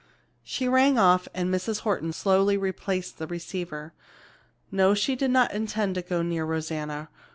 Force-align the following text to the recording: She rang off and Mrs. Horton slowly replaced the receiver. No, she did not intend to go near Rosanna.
She 0.43 0.67
rang 0.67 0.97
off 0.97 1.27
and 1.31 1.53
Mrs. 1.53 1.81
Horton 1.81 2.11
slowly 2.11 2.57
replaced 2.57 3.19
the 3.19 3.27
receiver. 3.27 3.93
No, 4.71 4.95
she 4.95 5.15
did 5.15 5.29
not 5.29 5.53
intend 5.53 5.93
to 5.93 6.01
go 6.01 6.23
near 6.23 6.43
Rosanna. 6.43 7.09